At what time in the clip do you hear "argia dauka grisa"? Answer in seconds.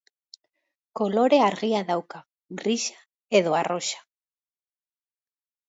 1.47-2.97